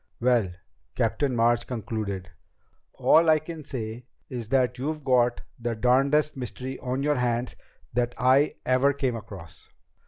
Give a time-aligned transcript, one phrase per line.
[0.19, 0.49] "Well,"
[0.95, 2.31] Captain March concluded,
[2.93, 7.55] "all I can say is that you've got the darnedest mystery on your hands
[7.93, 9.69] that I ever came across."